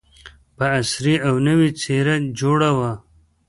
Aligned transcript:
په 0.55 0.65
عصري 0.79 1.15
او 1.27 1.35
نوې 1.47 1.69
څېره 1.81 2.15
جوړه 2.39 2.69
وه. 2.77 2.91